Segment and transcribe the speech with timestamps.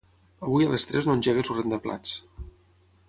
[0.47, 2.17] Avui a les tres no engeguis el rentaplats.